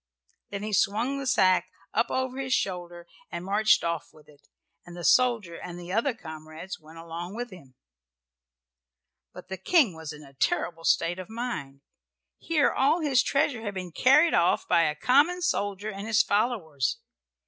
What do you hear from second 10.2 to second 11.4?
a terrible state of